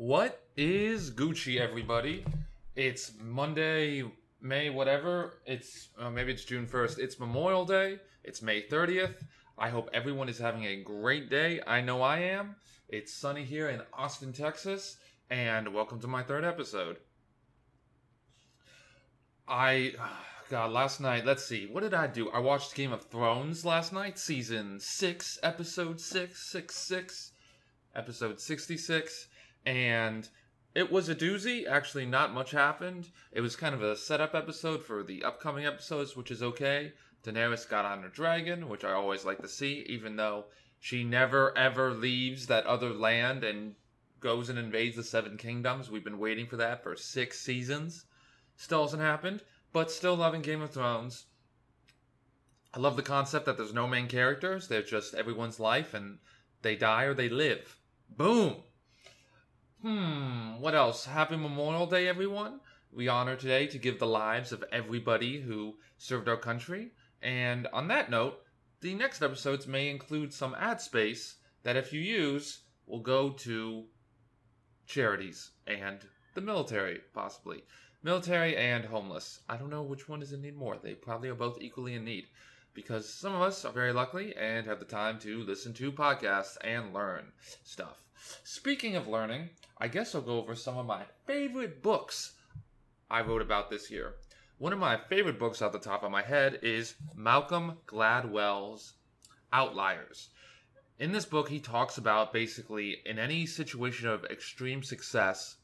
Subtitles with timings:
[0.00, 2.24] What is Gucci, everybody?
[2.74, 4.02] It's Monday,
[4.40, 5.42] May, whatever.
[5.44, 6.98] It's uh, maybe it's June 1st.
[6.98, 7.98] It's Memorial Day.
[8.24, 9.16] It's May 30th.
[9.58, 11.60] I hope everyone is having a great day.
[11.66, 12.56] I know I am.
[12.88, 14.96] It's sunny here in Austin, Texas,
[15.28, 16.96] and welcome to my third episode.
[19.46, 19.92] I,
[20.48, 22.30] God, last night, let's see, what did I do?
[22.30, 27.32] I watched Game of Thrones last night, season 6, episode 6, 6, 6,
[27.94, 29.28] episode 66,
[29.66, 30.28] and
[30.74, 31.66] it was a doozy.
[31.66, 33.10] Actually, not much happened.
[33.32, 36.92] It was kind of a setup episode for the upcoming episodes, which is okay.
[37.24, 40.46] Daenerys got on her dragon, which I always like to see, even though
[40.78, 43.74] she never ever leaves that other land and
[44.20, 45.90] goes and invades the Seven Kingdoms.
[45.90, 48.06] We've been waiting for that for six seasons.
[48.56, 49.42] Still hasn't happened,
[49.72, 51.26] but still loving Game of Thrones.
[52.72, 56.18] I love the concept that there's no main characters, they're just everyone's life and
[56.62, 57.76] they die or they live.
[58.08, 58.62] Boom!
[59.82, 61.06] Hmm, what else?
[61.06, 62.60] Happy Memorial Day, everyone.
[62.92, 66.90] We honor today to give the lives of everybody who served our country.
[67.22, 68.42] And on that note,
[68.82, 73.86] the next episodes may include some ad space that, if you use, will go to
[74.86, 76.00] charities and
[76.34, 77.64] the military, possibly.
[78.02, 79.40] Military and homeless.
[79.48, 80.76] I don't know which one is in need more.
[80.76, 82.26] They probably are both equally in need
[82.74, 86.58] because some of us are very lucky and have the time to listen to podcasts
[86.62, 87.32] and learn
[87.64, 88.04] stuff.
[88.44, 89.48] Speaking of learning,
[89.82, 92.34] I guess I'll go over some of my favorite books
[93.10, 94.16] I wrote about this year.
[94.58, 98.92] One of my favorite books off the top of my head is Malcolm Gladwell's
[99.54, 100.28] Outliers.
[100.98, 105.56] In this book, he talks about basically in any situation of extreme success,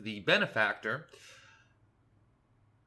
[0.00, 1.06] the benefactor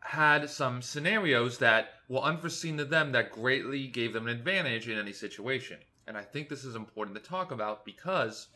[0.01, 4.99] had some scenarios that were unforeseen to them that greatly gave them an advantage in
[4.99, 5.77] any situation.
[6.05, 8.49] And I think this is important to talk about because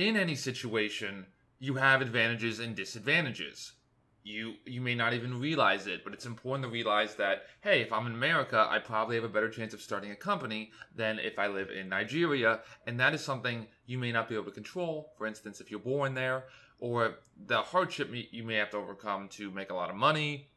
[0.00, 1.26] in any situation,
[1.58, 3.72] you have advantages and disadvantages.
[4.22, 7.92] You you may not even realize it, but it's important to realize that hey, if
[7.92, 11.38] I'm in America, I probably have a better chance of starting a company than if
[11.38, 15.12] I live in Nigeria, and that is something you may not be able to control.
[15.16, 16.44] For instance, if you're born there,
[16.80, 17.16] or
[17.46, 20.48] the hardship you may have to overcome to make a lot of money.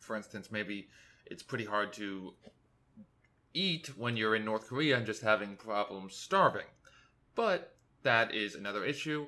[0.00, 0.88] For instance, maybe
[1.26, 2.34] it's pretty hard to
[3.54, 6.66] eat when you're in North Korea and just having problems starving.
[7.34, 9.26] But that is another issue.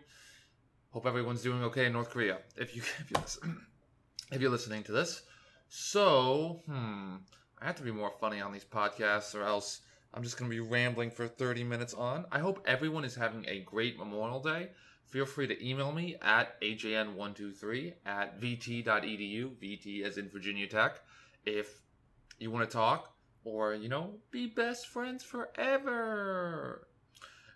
[0.90, 2.38] Hope everyone's doing okay in North Korea.
[2.56, 3.66] If you if you listen,
[4.32, 5.22] if you're listening to this,
[5.68, 7.16] so hmm,
[7.60, 9.80] I have to be more funny on these podcasts, or else
[10.12, 12.24] I'm just going to be rambling for 30 minutes on.
[12.30, 14.68] I hope everyone is having a great Memorial Day.
[15.06, 21.00] Feel free to email me at ajn123 at vt.edu, vt as in Virginia Tech,
[21.44, 21.82] if
[22.38, 23.12] you want to talk
[23.44, 26.86] or, you know, be best friends forever.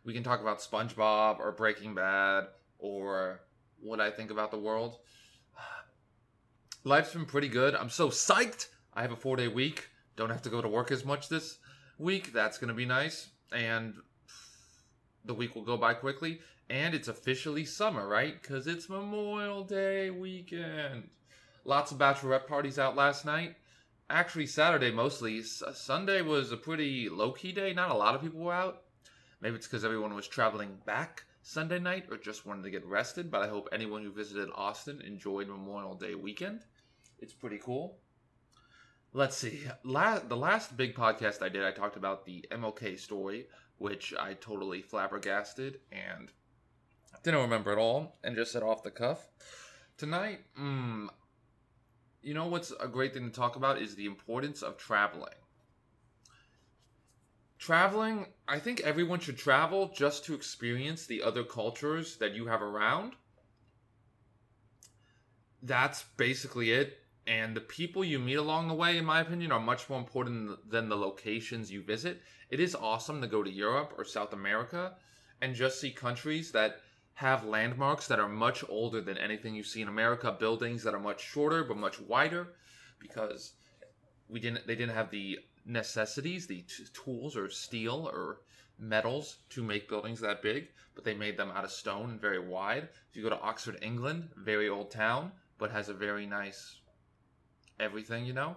[0.09, 2.47] We can talk about SpongeBob or Breaking Bad
[2.79, 3.43] or
[3.79, 4.97] what I think about the world.
[6.85, 7.75] Life's been pretty good.
[7.75, 8.69] I'm so psyched.
[8.95, 9.91] I have a four day week.
[10.17, 11.59] Don't have to go to work as much this
[11.99, 12.33] week.
[12.33, 13.29] That's going to be nice.
[13.53, 13.97] And
[15.27, 16.41] the week will go by quickly.
[16.71, 18.41] And it's officially summer, right?
[18.41, 21.11] Because it's Memorial Day weekend.
[21.67, 23.57] Lots of bachelorette parties out last night.
[24.09, 25.41] Actually, Saturday mostly.
[25.41, 27.75] S- Sunday was a pretty low key day.
[27.75, 28.85] Not a lot of people were out.
[29.41, 33.31] Maybe it's because everyone was traveling back Sunday night or just wanted to get rested.
[33.31, 36.61] But I hope anyone who visited Austin enjoyed Memorial Day weekend.
[37.19, 37.99] It's pretty cool.
[39.13, 39.63] Let's see.
[39.85, 43.47] La- the last big podcast I did, I talked about the MLK story,
[43.79, 46.31] which I totally flabbergasted and
[47.23, 49.29] didn't remember at all and just said off the cuff.
[49.97, 51.09] Tonight, mm,
[52.23, 55.35] you know what's a great thing to talk about is the importance of traveling.
[57.59, 62.63] Traveling, I think everyone should travel just to experience the other cultures that you have
[62.63, 63.15] around.
[65.63, 66.99] That's basically it.
[67.27, 70.71] And the people you meet along the way, in my opinion, are much more important
[70.71, 72.23] than the locations you visit.
[72.49, 74.95] It is awesome to go to Europe or South America
[75.43, 76.81] and just see countries that
[77.15, 81.01] have landmarks that are much older than anything you see in America, buildings that are
[81.01, 82.55] much shorter but much wider
[83.01, 83.55] because
[84.29, 88.41] we didn't they didn't have the necessities, the t- tools or steel or
[88.79, 92.39] metals to make buildings that big, but they made them out of stone and very
[92.39, 92.89] wide.
[93.11, 96.77] If you go to Oxford, England, very old town, but has a very nice
[97.81, 98.57] everything, you know.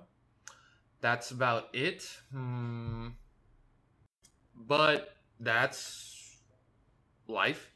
[1.01, 2.07] That's about it.
[2.31, 3.09] Hmm.
[4.55, 6.37] But that's
[7.27, 7.71] life.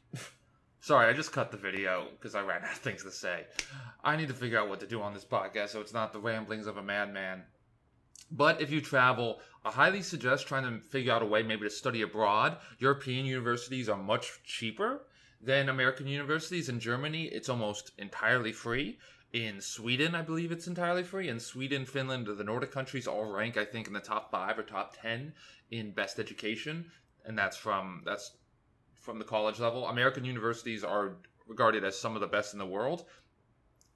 [0.80, 3.44] Sorry, I just cut the video because I ran out of things to say.
[4.04, 6.20] I need to figure out what to do on this podcast so it's not the
[6.20, 7.42] ramblings of a madman.
[8.30, 11.70] But if you travel, I highly suggest trying to figure out a way maybe to
[11.70, 12.56] study abroad.
[12.78, 15.02] European universities are much cheaper
[15.40, 16.68] than American universities.
[16.68, 18.98] In Germany, it's almost entirely free.
[19.32, 21.28] In Sweden, I believe it's entirely free.
[21.28, 24.62] In Sweden, Finland, the Nordic countries all rank, I think, in the top five or
[24.62, 25.34] top ten
[25.70, 26.90] in best education,
[27.24, 28.36] and that's from that's
[28.94, 29.88] from the college level.
[29.88, 31.16] American universities are
[31.46, 33.04] regarded as some of the best in the world,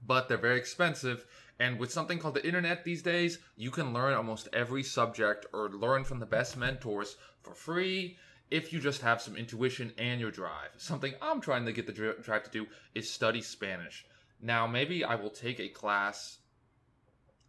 [0.07, 1.27] but they're very expensive.
[1.61, 5.69] And with something called the internet these days, you can learn almost every subject or
[5.69, 8.17] learn from the best mentors for free
[8.51, 10.71] if you just have some intuition and your drive.
[10.79, 14.07] Something I'm trying to get the drive to do is study Spanish.
[14.41, 16.39] Now, maybe I will take a class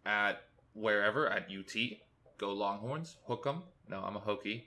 [0.06, 0.44] at
[0.74, 1.74] wherever, at UT.
[2.38, 3.64] Go Longhorns, hook 'em.
[3.88, 4.66] No, I'm a Hokie.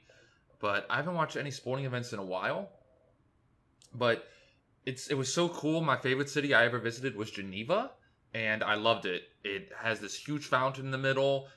[0.59, 2.71] But I haven't watched any sporting events in a while.
[3.93, 4.27] But
[4.87, 5.83] it's it was so cool.
[5.83, 7.93] My favorite city I ever visited was Geneva,
[8.35, 9.23] and I loved it.
[9.45, 11.49] It has this huge fountain in the middle.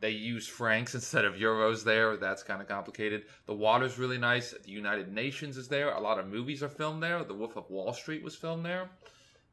[0.00, 2.16] They use francs instead of euros there.
[2.16, 3.24] That's kind of complicated.
[3.46, 4.52] The water's really nice.
[4.52, 5.90] The United Nations is there.
[5.90, 7.22] A lot of movies are filmed there.
[7.24, 8.88] The Wolf of Wall Street was filmed there.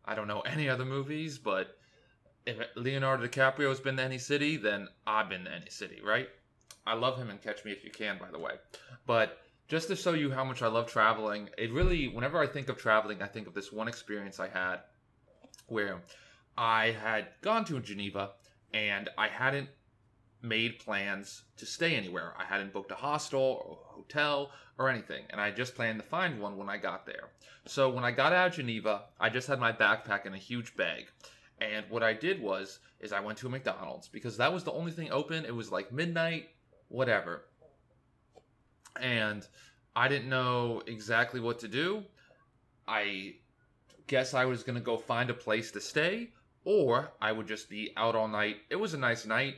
[0.06, 1.76] I don't know any other movies, but
[2.46, 6.30] if Leonardo DiCaprio has been to any city, then I've been to any city, right?
[6.86, 8.54] I love him and Catch Me If You Can, by the way.
[9.06, 9.38] But
[9.68, 12.78] just to show you how much I love traveling, it really, whenever I think of
[12.78, 14.78] traveling, I think of this one experience I had
[15.68, 16.02] where
[16.60, 18.32] I had gone to Geneva
[18.74, 19.70] and I hadn't
[20.42, 22.34] made plans to stay anywhere.
[22.38, 26.06] I hadn't booked a hostel or a hotel or anything, and I just planned to
[26.06, 27.30] find one when I got there.
[27.66, 30.76] So when I got out of Geneva, I just had my backpack and a huge
[30.76, 31.06] bag.
[31.62, 34.74] And what I did was is I went to a McDonald's because that was the
[34.74, 35.46] only thing open.
[35.46, 36.50] It was like midnight,
[36.90, 37.46] whatever.
[39.00, 39.48] And
[39.96, 42.04] I didn't know exactly what to do.
[42.86, 43.36] I
[44.08, 46.32] guess I was going to go find a place to stay
[46.66, 48.58] or I would just be out all night.
[48.70, 49.56] It was a nice night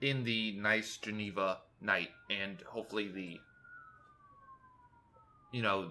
[0.00, 3.40] in the nice Geneva night, and hopefully the
[5.52, 5.90] you know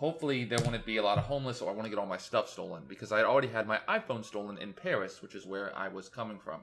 [0.00, 2.16] hopefully there wouldn't be a lot of homeless or I want to get all my
[2.16, 5.88] stuff stolen because I already had my iPhone stolen in Paris, which is where I
[5.88, 6.62] was coming from.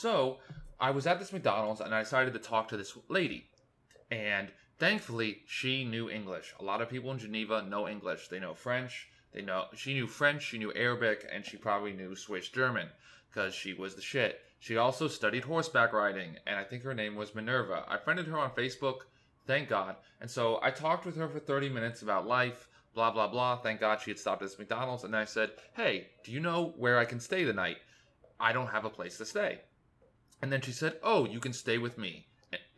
[0.00, 0.38] So
[0.78, 3.46] I was at this McDonald's and I decided to talk to this lady.
[4.10, 4.48] And
[4.78, 6.54] thankfully she knew English.
[6.60, 8.28] A lot of people in Geneva know English.
[8.28, 9.08] They know French.
[9.34, 12.88] They know she knew French, she knew Arabic, and she probably knew Swiss German
[13.28, 14.40] because she was the shit.
[14.60, 17.84] She also studied horseback riding, and I think her name was Minerva.
[17.88, 19.00] I friended her on Facebook,
[19.46, 19.96] thank God.
[20.20, 23.56] And so I talked with her for 30 minutes about life, blah, blah, blah.
[23.56, 25.04] Thank God she had stopped at this McDonald's.
[25.04, 27.78] And I said, Hey, do you know where I can stay the night?
[28.38, 29.60] I don't have a place to stay.
[30.40, 32.26] And then she said, Oh, you can stay with me.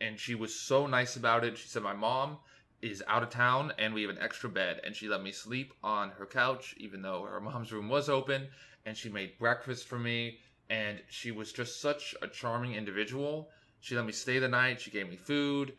[0.01, 1.57] And she was so nice about it.
[1.57, 2.37] She said, My mom
[2.81, 4.81] is out of town and we have an extra bed.
[4.83, 8.47] And she let me sleep on her couch, even though her mom's room was open.
[8.85, 10.39] And she made breakfast for me
[10.69, 13.49] and she was just such a charming individual.
[13.79, 14.81] She let me stay the night.
[14.81, 15.73] She gave me food.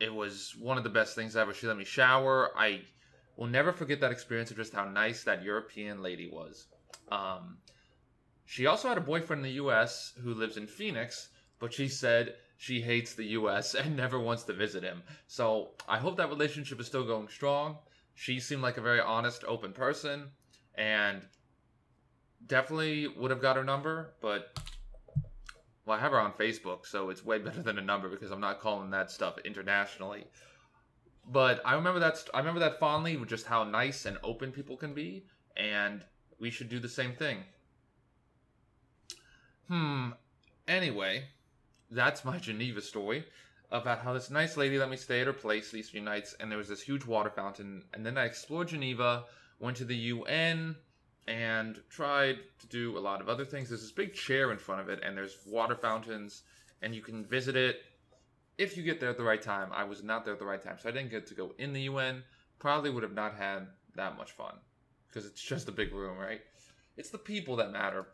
[0.00, 1.52] It was one of the best things ever.
[1.52, 2.50] She let me shower.
[2.56, 2.82] I
[3.36, 6.66] will never forget that experience of just how nice that European lady was.
[7.10, 7.58] Um,
[8.44, 10.12] she also had a boyfriend in the U.S.
[10.22, 11.28] who lives in Phoenix,
[11.58, 13.74] but she said she hates the U.S.
[13.74, 15.02] and never wants to visit him.
[15.26, 17.78] So I hope that relationship is still going strong.
[18.14, 20.28] She seemed like a very honest, open person,
[20.76, 21.22] and
[22.46, 24.56] definitely would have got her number, but
[25.86, 28.40] well, I have her on Facebook, so it's way better than a number because I'm
[28.40, 30.24] not calling that stuff internationally.
[31.32, 34.94] But I remember that I remember that fondly just how nice and open people can
[34.94, 35.24] be,
[35.56, 36.04] and
[36.38, 37.38] we should do the same thing.
[39.66, 40.10] Hmm.
[40.68, 41.24] Anyway,
[41.92, 43.24] that's my Geneva story
[43.70, 46.50] about how this nice lady let me stay at her place these few nights, and
[46.50, 49.24] there was this huge water fountain, and then I explored Geneva,
[49.60, 50.76] went to the UN,
[51.26, 53.68] and tried to do a lot of other things.
[53.68, 56.42] There's this big chair in front of it, and there's water fountains,
[56.82, 57.82] and you can visit it
[58.58, 59.70] if you get there at the right time.
[59.72, 61.72] I was not there at the right time, so I didn't get to go in
[61.72, 62.22] the UN.
[62.58, 64.54] Probably would have not had that much fun
[65.08, 66.40] because it's just a big room, right?
[66.96, 68.06] It's the people that matter,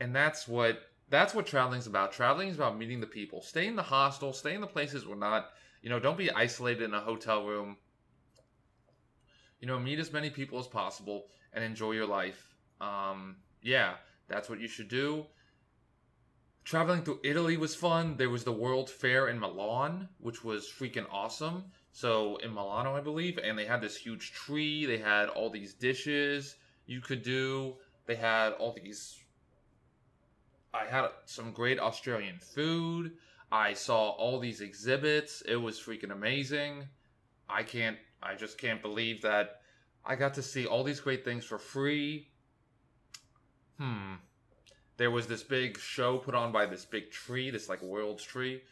[0.00, 0.80] and that's what
[1.14, 2.12] that's what traveling is about.
[2.12, 3.40] Traveling is about meeting the people.
[3.42, 4.32] Stay in the hostel.
[4.32, 5.50] Stay in the places where not
[5.82, 5.98] you know.
[5.98, 7.76] Don't be isolated in a hotel room.
[9.60, 13.94] You know, meet as many people as possible and enjoy your life um, yeah,
[14.28, 15.26] that's what you should do.
[16.64, 18.16] Traveling through Italy was fun.
[18.16, 21.64] There was the World Fair in Milan, which was freaking awesome.
[21.92, 24.86] So in Milano, I believe, and they had this huge tree.
[24.86, 26.56] They had all these dishes
[26.86, 27.76] you could do.
[28.06, 29.18] They had all these.
[30.74, 33.12] I had some great Australian food.
[33.52, 35.42] I saw all these exhibits.
[35.42, 36.88] It was freaking amazing.
[37.48, 37.96] I can't.
[38.22, 39.60] I just can't believe that
[40.04, 42.28] I got to see all these great things for free
[43.78, 44.14] Hmm.
[44.96, 48.62] there was this big show put on by this big tree, this like world's tree.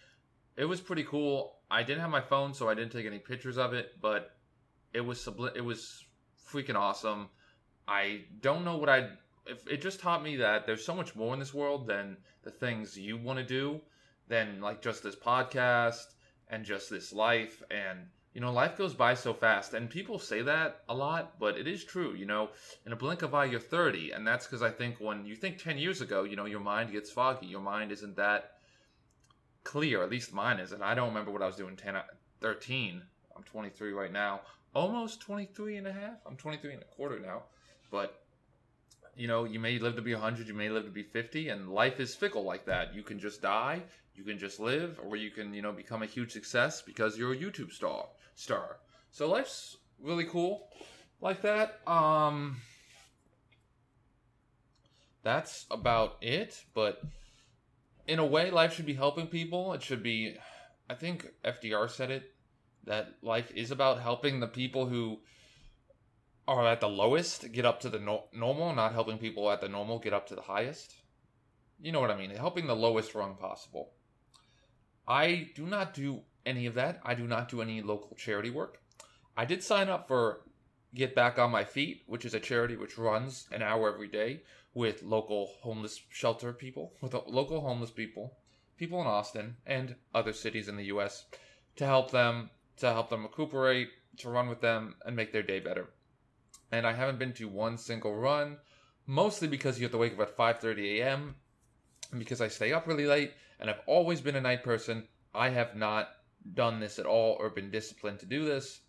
[0.56, 1.56] It was pretty cool.
[1.70, 4.36] I didn't have my phone, so I didn't take any pictures of it, but
[4.92, 6.04] it was subli- it was
[6.48, 7.30] freaking awesome.
[7.88, 9.10] I don't know what I
[9.46, 12.50] if it just taught me that there's so much more in this world than the
[12.50, 13.80] things you want to do,
[14.28, 16.14] than like just this podcast
[16.48, 17.62] and just this life.
[17.70, 19.74] And you know life goes by so fast.
[19.74, 22.50] And people say that a lot but it is true you know.
[22.86, 25.58] In a blink of eye you're 30 and that's because i think when you think
[25.58, 27.46] 10 years ago you know your mind gets foggy.
[27.46, 28.52] Your mind isn't that
[29.64, 30.82] clear at least mine isn't.
[30.82, 31.96] I don't remember what i was doing 10
[32.40, 33.02] 13
[33.36, 34.40] i'm 23 right now.
[34.74, 36.16] Almost 23 and a half.
[36.26, 37.42] I'm 23 and a quarter now.
[37.90, 38.21] But
[39.16, 41.70] you know you may live to be 100 you may live to be 50 and
[41.70, 42.94] life is fickle like that.
[42.94, 43.82] You can just die
[44.14, 47.32] you can just live or you can you know become a huge success because you're
[47.32, 48.78] a youtube star star.
[49.10, 50.68] So life's really cool
[51.20, 51.80] like that.
[51.86, 52.58] Um
[55.22, 57.00] that's about it but
[58.06, 59.72] in a way life should be helping people.
[59.72, 60.36] It should be
[60.90, 62.24] i think fdr said it
[62.84, 65.20] that life is about helping the people who
[66.46, 69.68] are at the lowest get up to the no- normal not helping people at the
[69.68, 70.94] normal get up to the highest
[71.80, 73.92] you know what i mean helping the lowest rung possible
[75.06, 77.00] I do not do any of that.
[77.04, 78.80] I do not do any local charity work.
[79.36, 80.42] I did sign up for
[80.94, 84.42] Get Back on My Feet, which is a charity which runs an hour every day
[84.74, 88.36] with local homeless shelter people, with local homeless people,
[88.76, 91.24] people in Austin and other cities in the US
[91.76, 95.60] to help them to help them recuperate, to run with them and make their day
[95.60, 95.90] better.
[96.72, 98.56] And I haven't been to one single run,
[99.06, 101.36] mostly because you have to wake up at 5:30 a.m.
[102.18, 105.06] because I stay up really late and I've always been a night person.
[105.34, 106.08] I have not
[106.54, 108.80] done this at all or been disciplined to do this.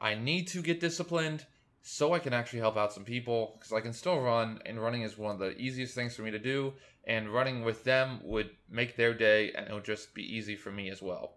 [0.00, 1.46] I need to get disciplined
[1.82, 5.02] so I can actually help out some people because I can still run, and running
[5.02, 6.74] is one of the easiest things for me to do.
[7.04, 10.70] And running with them would make their day, and it would just be easy for
[10.70, 11.34] me as well.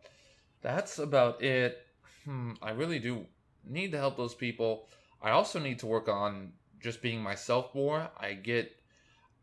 [0.62, 1.86] That's about it.
[2.24, 3.25] Hmm, I really do
[3.63, 4.89] need to help those people.
[5.22, 8.10] I also need to work on just being myself more.
[8.17, 8.75] I get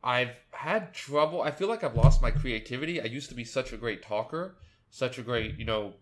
[0.05, 1.43] I've had trouble.
[1.43, 3.01] I feel like I've lost my creativity.
[3.01, 4.57] I used to be such a great talker,
[4.91, 5.95] such a great, you know,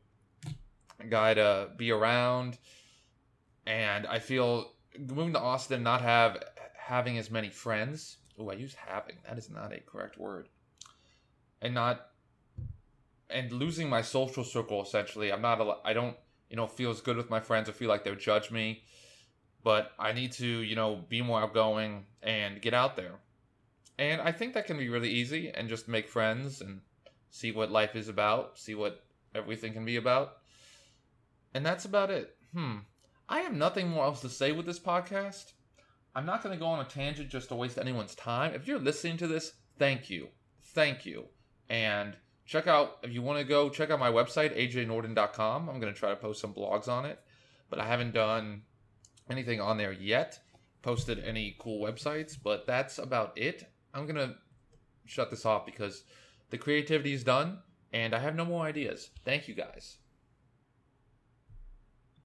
[1.08, 2.58] guy to be around.
[3.66, 6.42] And I feel moving to Austin, not have
[6.76, 8.16] having as many friends.
[8.38, 9.16] Oh, I use having.
[9.28, 10.48] That is not a correct word.
[11.60, 12.06] And not
[13.28, 15.30] and losing my social circle essentially.
[15.30, 16.16] I'm not a, I don't,
[16.48, 18.82] you know, feel as good with my friends or feel like they'll judge me.
[19.62, 23.18] But I need to, you know, be more outgoing and get out there
[24.00, 26.80] and I think that can be really easy and just make friends and
[27.28, 30.38] see what life is about, see what everything can be about.
[31.52, 32.34] And that's about it.
[32.54, 32.78] Hmm.
[33.28, 35.52] I have nothing more else to say with this podcast.
[36.14, 38.54] I'm not going to go on a tangent just to waste anyone's time.
[38.54, 40.28] If you're listening to this, thank you.
[40.62, 41.26] Thank you.
[41.68, 45.68] And check out, if you want to go, check out my website, ajnorton.com.
[45.68, 47.20] I'm going to try to post some blogs on it,
[47.68, 48.62] but I haven't done
[49.30, 50.38] anything on there yet,
[50.82, 53.70] posted any cool websites, but that's about it.
[53.94, 54.36] I'm gonna
[55.06, 56.04] shut this off because
[56.50, 57.58] the creativity is done
[57.92, 59.10] and I have no more ideas.
[59.24, 59.99] Thank you guys.